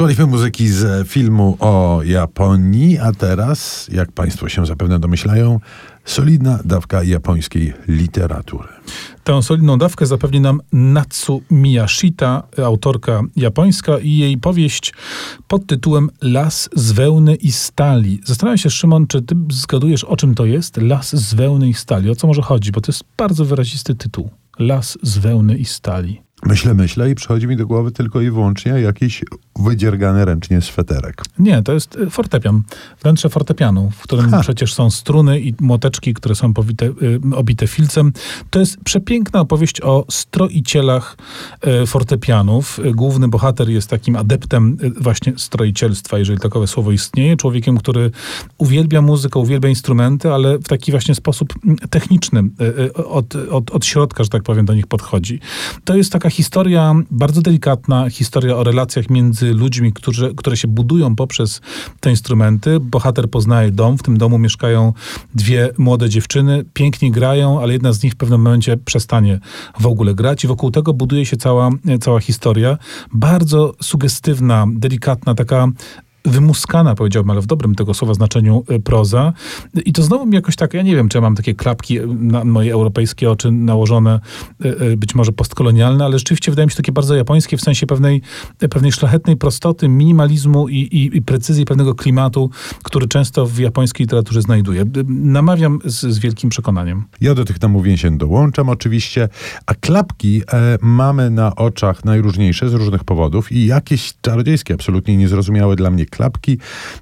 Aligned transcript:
Słuchaliśmy 0.00 0.26
muzyki 0.26 0.68
z 0.68 1.08
filmu 1.08 1.56
o 1.60 2.00
Japonii, 2.04 2.98
a 2.98 3.12
teraz, 3.12 3.88
jak 3.92 4.12
Państwo 4.12 4.48
się 4.48 4.66
zapewne 4.66 4.98
domyślają, 4.98 5.60
solidna 6.04 6.58
dawka 6.64 7.02
japońskiej 7.02 7.72
literatury. 7.88 8.68
Tę 9.24 9.42
solidną 9.42 9.78
dawkę 9.78 10.06
zapewni 10.06 10.40
nam 10.40 10.60
Natsu 10.72 11.42
Miyashita, 11.50 12.42
autorka 12.64 13.22
japońska 13.36 13.98
i 13.98 14.16
jej 14.16 14.38
powieść 14.38 14.94
pod 15.48 15.66
tytułem 15.66 16.10
Las 16.22 16.68
z 16.76 16.92
wełny 16.92 17.34
i 17.34 17.52
stali. 17.52 18.20
Zastanawiam 18.24 18.58
się, 18.58 18.70
Szymon, 18.70 19.06
czy 19.06 19.22
ty 19.22 19.34
zgadujesz, 19.50 20.04
o 20.04 20.16
czym 20.16 20.34
to 20.34 20.46
jest? 20.46 20.76
Las 20.76 21.16
z 21.16 21.34
wełny 21.34 21.68
i 21.68 21.74
stali. 21.74 22.10
O 22.10 22.14
co 22.14 22.26
może 22.26 22.42
chodzi? 22.42 22.72
Bo 22.72 22.80
to 22.80 22.92
jest 22.92 23.04
bardzo 23.16 23.44
wyrazisty 23.44 23.94
tytuł. 23.94 24.30
Las 24.58 24.98
z 25.02 25.18
wełny 25.18 25.58
i 25.58 25.64
stali. 25.64 26.22
Myślę, 26.46 26.74
myślę 26.74 27.10
i 27.10 27.14
przychodzi 27.14 27.46
mi 27.46 27.56
do 27.56 27.66
głowy 27.66 27.90
tylko 27.90 28.20
i 28.20 28.30
wyłącznie 28.30 28.72
jakiś 28.72 29.24
wydziergany 29.60 30.24
ręcznie 30.24 30.60
sweterek. 30.60 31.22
Nie, 31.38 31.62
to 31.62 31.72
jest 31.72 31.96
y, 31.96 32.10
fortepian. 32.10 32.62
Wnętrze 33.02 33.28
fortepianu, 33.28 33.90
w 33.90 34.02
którym 34.02 34.30
ha. 34.30 34.40
przecież 34.40 34.74
są 34.74 34.90
struny 34.90 35.40
i 35.40 35.54
młoteczki, 35.60 36.14
które 36.14 36.34
są 36.34 36.54
powite, 36.54 36.86
y, 36.86 37.20
obite 37.34 37.66
filcem. 37.66 38.12
To 38.50 38.60
jest 38.60 38.76
przepiękna 38.84 39.40
opowieść 39.40 39.80
o 39.80 40.04
stroicielach 40.10 41.16
y, 41.82 41.86
fortepianów. 41.86 42.80
Główny 42.94 43.28
bohater 43.28 43.68
jest 43.68 43.90
takim 43.90 44.16
adeptem 44.16 44.76
właśnie 45.00 45.32
stroicielstwa, 45.36 46.18
jeżeli 46.18 46.38
takowe 46.38 46.66
słowo 46.66 46.92
istnieje. 46.92 47.36
Człowiekiem, 47.36 47.78
który 47.78 48.10
uwielbia 48.58 49.02
muzykę, 49.02 49.38
uwielbia 49.38 49.68
instrumenty, 49.68 50.32
ale 50.32 50.58
w 50.58 50.64
taki 50.64 50.90
właśnie 50.90 51.14
sposób 51.14 51.54
mm, 51.64 51.76
techniczny 51.90 52.42
od, 52.94 53.36
od, 53.36 53.70
od 53.70 53.84
środka, 53.84 54.24
że 54.24 54.30
tak 54.30 54.42
powiem, 54.42 54.66
do 54.66 54.74
nich 54.74 54.86
podchodzi. 54.86 55.40
To 55.84 55.96
jest 55.96 56.12
taka 56.12 56.30
historia 56.30 56.94
bardzo 57.10 57.42
delikatna, 57.42 58.10
historia 58.10 58.56
o 58.56 58.64
relacjach 58.64 59.10
między 59.10 59.49
ludźmi, 59.52 59.92
którzy, 59.92 60.34
które 60.36 60.56
się 60.56 60.68
budują 60.68 61.16
poprzez 61.16 61.60
te 62.00 62.10
instrumenty. 62.10 62.80
Bohater 62.80 63.30
poznaje 63.30 63.70
dom, 63.70 63.98
w 63.98 64.02
tym 64.02 64.18
domu 64.18 64.38
mieszkają 64.38 64.92
dwie 65.34 65.70
młode 65.78 66.08
dziewczyny, 66.08 66.64
pięknie 66.74 67.10
grają, 67.10 67.60
ale 67.60 67.72
jedna 67.72 67.92
z 67.92 68.02
nich 68.02 68.12
w 68.12 68.16
pewnym 68.16 68.40
momencie 68.40 68.76
przestanie 68.76 69.40
w 69.80 69.86
ogóle 69.86 70.14
grać 70.14 70.44
i 70.44 70.48
wokół 70.48 70.70
tego 70.70 70.92
buduje 70.92 71.26
się 71.26 71.36
cała, 71.36 71.70
cała 72.00 72.20
historia. 72.20 72.78
Bardzo 73.12 73.74
sugestywna, 73.82 74.66
delikatna, 74.72 75.34
taka 75.34 75.68
wymuskana, 76.30 76.94
powiedziałbym, 76.94 77.30
ale 77.30 77.40
w 77.40 77.46
dobrym 77.46 77.74
tego 77.74 77.94
słowa 77.94 78.14
znaczeniu 78.14 78.64
y, 78.70 78.80
proza. 78.80 79.32
I 79.84 79.92
to 79.92 80.02
znowu 80.02 80.26
mi 80.26 80.34
jakoś 80.34 80.56
tak, 80.56 80.74
ja 80.74 80.82
nie 80.82 80.96
wiem, 80.96 81.08
czy 81.08 81.18
ja 81.18 81.22
mam 81.22 81.34
takie 81.34 81.54
klapki 81.54 82.00
y, 82.00 82.06
na 82.06 82.44
moje 82.44 82.72
europejskie 82.72 83.30
oczy 83.30 83.50
nałożone, 83.50 84.20
y, 84.64 84.96
być 84.96 85.14
może 85.14 85.32
postkolonialne, 85.32 86.04
ale 86.04 86.18
rzeczywiście 86.18 86.52
wydaje 86.52 86.66
mi 86.66 86.70
się 86.70 86.76
takie 86.76 86.92
bardzo 86.92 87.14
japońskie 87.14 87.56
w 87.56 87.60
sensie 87.60 87.86
pewnej, 87.86 88.22
pewnej 88.70 88.92
szlachetnej 88.92 89.36
prostoty, 89.36 89.88
minimalizmu 89.88 90.68
i, 90.68 90.76
i, 90.76 91.16
i 91.16 91.22
precyzji 91.22 91.64
pewnego 91.64 91.94
klimatu, 91.94 92.50
który 92.82 93.08
często 93.08 93.46
w 93.46 93.58
japońskiej 93.58 94.04
literaturze 94.04 94.42
znajduję. 94.42 94.84
Namawiam 95.08 95.78
z, 95.84 96.00
z 96.00 96.18
wielkim 96.18 96.50
przekonaniem. 96.50 97.04
Ja 97.20 97.34
do 97.34 97.44
tych 97.44 97.62
namówień 97.62 97.96
się 97.96 98.18
dołączam 98.18 98.68
oczywiście, 98.68 99.28
a 99.66 99.74
klapki 99.74 100.42
e, 100.52 100.78
mamy 100.82 101.30
na 101.30 101.56
oczach 101.56 102.04
najróżniejsze 102.04 102.70
z 102.70 102.74
różnych 102.74 103.04
powodów 103.04 103.52
i 103.52 103.66
jakieś 103.66 104.14
czarodziejskie, 104.20 104.74
absolutnie 104.74 105.16
niezrozumiałe 105.16 105.76
dla 105.76 105.90
mnie 105.90 106.06
klapki 106.06 106.19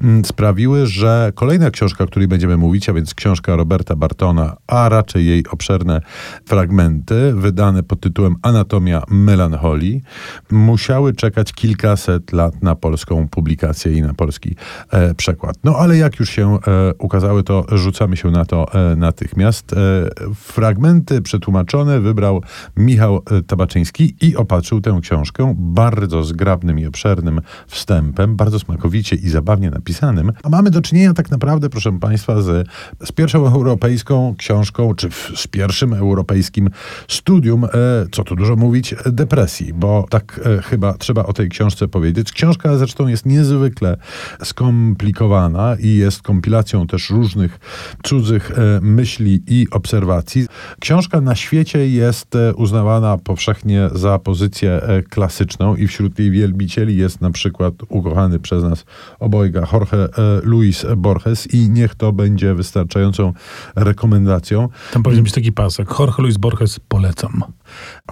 mm, 0.00 0.24
sprawiły, 0.24 0.86
że 0.86 1.32
kolejna 1.34 1.70
książka, 1.70 2.04
o 2.04 2.06
której 2.06 2.28
będziemy 2.28 2.56
mówić, 2.56 2.88
a 2.88 2.92
więc 2.92 3.14
książka 3.14 3.56
Roberta 3.56 3.96
Bartona, 3.96 4.56
a 4.66 4.88
raczej 4.88 5.26
jej 5.26 5.44
obszerne 5.50 6.00
fragmenty, 6.44 7.32
wydane 7.34 7.82
pod 7.82 8.00
tytułem 8.00 8.36
Anatomia 8.42 9.02
melancholii, 9.08 10.02
musiały 10.50 11.12
czekać 11.12 11.52
kilkaset 11.52 12.32
lat 12.32 12.62
na 12.62 12.74
polską 12.74 13.28
publikację 13.28 13.92
i 13.92 14.02
na 14.02 14.14
polski 14.14 14.56
e, 14.90 15.14
przekład. 15.14 15.56
No 15.64 15.76
ale 15.76 15.96
jak 15.96 16.20
już 16.20 16.30
się 16.30 16.58
e, 16.66 16.94
ukazały, 16.98 17.42
to 17.42 17.64
rzucamy 17.72 18.16
się 18.16 18.30
na 18.30 18.44
to 18.44 18.74
e, 18.74 18.96
natychmiast. 18.96 19.72
E, 19.72 19.76
fragmenty 20.34 21.22
przetłumaczone 21.22 22.00
wybrał 22.00 22.42
Michał 22.76 23.22
e, 23.30 23.42
Tabaczyński 23.42 24.16
i 24.20 24.36
opatrzył 24.36 24.80
tę 24.80 24.98
książkę 25.02 25.54
bardzo 25.56 26.24
zgrabnym 26.24 26.78
i 26.78 26.86
obszernym 26.86 27.40
wstępem, 27.66 28.36
bardzo 28.36 28.58
i 28.96 29.28
zabawnie 29.28 29.70
napisanym, 29.70 30.32
a 30.42 30.48
mamy 30.48 30.70
do 30.70 30.82
czynienia 30.82 31.14
tak 31.14 31.30
naprawdę, 31.30 31.70
proszę 31.70 31.98
Państwa, 31.98 32.42
z, 32.42 32.68
z 33.04 33.12
pierwszą 33.12 33.46
europejską 33.46 34.34
książką, 34.38 34.94
czy 34.94 35.10
w, 35.10 35.32
z 35.36 35.46
pierwszym 35.46 35.92
europejskim 35.92 36.70
studium, 37.08 37.64
e, 37.64 37.68
co 38.12 38.24
tu 38.24 38.36
dużo 38.36 38.56
mówić, 38.56 38.94
depresji, 39.06 39.74
bo 39.74 40.06
tak 40.10 40.40
e, 40.58 40.62
chyba 40.62 40.94
trzeba 40.94 41.24
o 41.24 41.32
tej 41.32 41.48
książce 41.48 41.88
powiedzieć. 41.88 42.32
Książka 42.32 42.76
zresztą 42.78 43.08
jest 43.08 43.26
niezwykle 43.26 43.96
skomplikowana 44.44 45.76
i 45.80 45.96
jest 45.96 46.22
kompilacją 46.22 46.86
też 46.86 47.10
różnych 47.10 47.58
cudzych 48.02 48.50
e, 48.50 48.80
myśli 48.82 49.42
i 49.46 49.66
obserwacji. 49.70 50.46
Książka 50.80 51.20
na 51.20 51.34
świecie 51.34 51.88
jest 51.88 52.34
e, 52.34 52.54
uznawana 52.54 53.18
powszechnie 53.18 53.88
za 53.94 54.18
pozycję 54.18 54.82
e, 54.82 55.02
klasyczną 55.02 55.76
i 55.76 55.86
wśród 55.86 56.18
jej 56.18 56.30
wielbicieli 56.30 56.96
jest 56.96 57.20
na 57.20 57.30
przykład 57.30 57.74
ukochany 57.88 58.38
przez 58.38 58.62
nas 58.62 58.84
obojga 59.18 59.66
Jorge 59.72 59.94
e, 59.94 60.08
Luis 60.42 60.86
Borges 60.96 61.54
i 61.54 61.68
niech 61.68 61.94
to 61.94 62.12
będzie 62.12 62.54
wystarczającą 62.54 63.32
rekomendacją. 63.76 64.68
Tam 64.92 65.02
powinien 65.02 65.24
być 65.24 65.32
taki 65.32 65.52
pasek. 65.52 65.88
Jorge 65.98 66.22
Luis 66.22 66.36
Borges 66.36 66.80
polecam. 66.88 67.44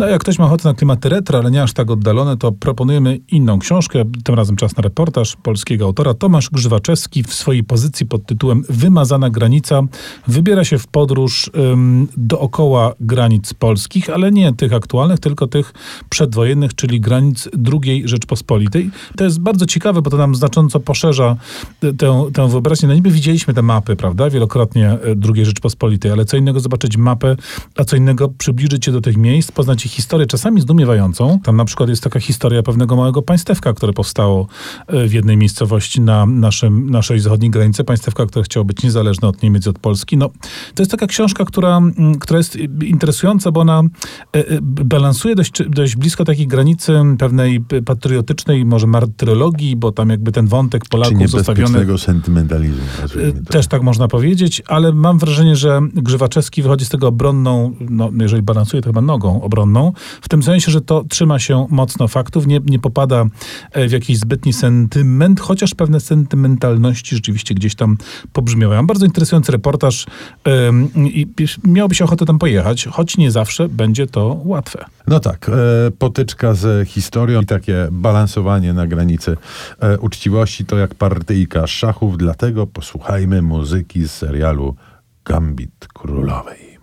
No 0.00 0.06
jak 0.06 0.20
ktoś 0.20 0.38
ma 0.38 0.44
ochotę 0.44 0.68
na 0.68 0.74
klimaty 0.74 1.08
retro, 1.08 1.38
ale 1.38 1.50
nie 1.50 1.62
aż 1.62 1.72
tak 1.72 1.90
oddalone, 1.90 2.36
to 2.36 2.52
proponujemy 2.52 3.16
inną 3.16 3.58
książkę, 3.58 4.04
tym 4.24 4.34
razem 4.34 4.56
czas 4.56 4.76
na 4.76 4.82
reportaż 4.82 5.36
polskiego 5.36 5.84
autora. 5.84 6.14
Tomasz 6.14 6.50
Grzywaczewski 6.50 7.22
w 7.22 7.34
swojej 7.34 7.64
pozycji 7.64 8.06
pod 8.06 8.26
tytułem 8.26 8.64
Wymazana 8.68 9.30
granica 9.30 9.82
wybiera 10.28 10.64
się 10.64 10.78
w 10.78 10.86
podróż 10.86 11.50
ym, 11.72 12.08
dookoła 12.16 12.92
granic 13.00 13.54
polskich, 13.54 14.10
ale 14.10 14.32
nie 14.32 14.52
tych 14.52 14.72
aktualnych, 14.72 15.20
tylko 15.20 15.46
tych 15.46 15.72
przedwojennych, 16.08 16.74
czyli 16.74 17.00
granic 17.00 17.48
II 17.72 18.02
Rzeczpospolitej. 18.08 18.90
To 19.16 19.24
jest 19.24 19.40
bardzo 19.40 19.66
ciekawe, 19.66 20.02
bo 20.02 20.10
to 20.10 20.16
nam 20.16 20.34
znacząco 20.34 20.80
poszerza 20.80 21.36
tę, 21.80 22.30
tę 22.32 22.48
wyobraźnię. 22.48 22.88
No 22.88 22.94
niby 22.94 23.10
widzieliśmy 23.10 23.54
te 23.54 23.62
mapy, 23.62 23.96
prawda, 23.96 24.30
wielokrotnie 24.30 24.90
e, 24.90 24.98
II 25.34 25.44
Rzeczpospolitej, 25.44 26.12
ale 26.12 26.24
co 26.24 26.36
innego 26.36 26.60
zobaczyć 26.60 26.96
mapę, 26.96 27.36
a 27.76 27.84
co 27.84 27.96
innego 27.96 28.28
przybliżyć 28.28 28.84
się 28.84 28.92
do 28.92 29.00
tych 29.00 29.16
miejsc, 29.16 29.43
poznać 29.52 29.86
ich 29.86 29.92
historię, 29.92 30.26
czasami 30.26 30.60
zdumiewającą. 30.60 31.40
Tam 31.44 31.56
na 31.56 31.64
przykład 31.64 31.88
jest 31.88 32.02
taka 32.02 32.20
historia 32.20 32.62
pewnego 32.62 32.96
małego 32.96 33.22
państewka, 33.22 33.72
które 33.72 33.92
powstało 33.92 34.46
e, 34.86 35.08
w 35.08 35.12
jednej 35.12 35.36
miejscowości 35.36 36.00
na 36.00 36.26
naszym, 36.26 36.90
naszej 36.90 37.20
zachodniej 37.20 37.50
granicy. 37.50 37.84
Państewka, 37.84 38.26
które 38.26 38.42
chciało 38.42 38.64
być 38.64 38.82
niezależne 38.82 39.28
od 39.28 39.42
Niemiec 39.42 39.66
i 39.66 39.68
od 39.68 39.78
Polski. 39.78 40.16
No, 40.16 40.30
to 40.74 40.82
jest 40.82 40.90
taka 40.90 41.06
książka, 41.06 41.44
która, 41.44 41.80
która 42.20 42.38
jest 42.38 42.56
interesująca, 42.84 43.52
bo 43.52 43.60
ona 43.60 43.82
e, 44.32 44.44
balansuje 44.62 45.34
dość, 45.34 45.62
dość 45.68 45.96
blisko 45.96 46.24
takiej 46.24 46.46
granicy 46.46 46.92
pewnej 47.18 47.64
patriotycznej, 47.84 48.64
może 48.64 48.86
martyrologii, 48.86 49.76
bo 49.76 49.92
tam 49.92 50.10
jakby 50.10 50.32
ten 50.32 50.46
wątek 50.46 50.88
Polaków 50.88 51.30
zostawiony... 51.30 51.98
sentymentalizmu. 51.98 52.82
Też 53.50 53.66
tak 53.66 53.82
można 53.82 54.08
powiedzieć, 54.08 54.62
ale 54.66 54.92
mam 54.92 55.18
wrażenie, 55.18 55.56
że 55.56 55.80
Grzywaczewski 55.94 56.62
wychodzi 56.62 56.84
z 56.84 56.88
tego 56.88 57.08
obronną, 57.08 57.74
no, 57.90 58.10
jeżeli 58.20 58.42
balansuje, 58.42 58.82
to 58.82 58.88
chyba 58.88 59.00
nogą 59.00 59.33
obronną, 59.42 59.92
w 60.20 60.28
tym 60.28 60.42
sensie, 60.42 60.72
że 60.72 60.80
to 60.80 61.04
trzyma 61.08 61.38
się 61.38 61.66
mocno 61.70 62.08
faktów, 62.08 62.46
nie, 62.46 62.60
nie 62.64 62.78
popada 62.78 63.24
e, 63.72 63.88
w 63.88 63.92
jakiś 63.92 64.18
zbytni 64.18 64.52
sentyment, 64.52 65.40
chociaż 65.40 65.74
pewne 65.74 66.00
sentymentalności 66.00 67.14
rzeczywiście 67.14 67.54
gdzieś 67.54 67.74
tam 67.74 67.96
pobrzmiewają. 68.32 68.86
Bardzo 68.86 69.06
interesujący 69.06 69.52
reportaż 69.52 70.06
yy, 70.46 70.52
i 71.08 71.26
miałby 71.64 71.94
się 71.94 72.04
ochotę 72.04 72.24
tam 72.24 72.38
pojechać, 72.38 72.84
choć 72.84 73.16
nie 73.16 73.30
zawsze 73.30 73.68
będzie 73.68 74.06
to 74.06 74.40
łatwe. 74.44 74.84
No 75.06 75.20
tak, 75.20 75.48
e, 75.48 75.90
potyczka 75.90 76.54
z 76.54 76.88
historią 76.88 77.40
i 77.40 77.46
takie 77.46 77.88
balansowanie 77.92 78.72
na 78.72 78.86
granicy 78.86 79.36
e, 79.80 79.98
uczciwości 79.98 80.64
to 80.64 80.78
jak 80.78 80.94
partyjka 80.94 81.66
szachów, 81.66 82.18
dlatego 82.18 82.66
posłuchajmy 82.66 83.42
muzyki 83.42 84.08
z 84.08 84.10
serialu 84.10 84.76
Gambit 85.24 85.88
Królowej. 85.94 86.73